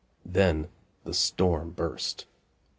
Then 0.25 0.69
the 1.03 1.13
storm 1.13 1.73
burst. 1.73 2.25